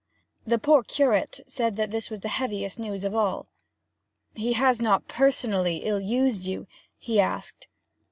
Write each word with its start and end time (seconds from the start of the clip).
The 0.47 0.57
poor 0.57 0.81
curate 0.81 1.41
said 1.45 1.75
that 1.75 1.91
this 1.91 2.09
was 2.09 2.21
the 2.21 2.27
heaviest 2.27 2.79
news 2.79 3.03
of 3.03 3.13
all. 3.13 3.45
'He 4.33 4.53
has 4.53 4.81
not 4.81 5.07
personally 5.07 5.83
ill 5.83 5.99
used 6.01 6.41
you?' 6.43 6.65
he 6.97 7.19
asked. 7.19 7.67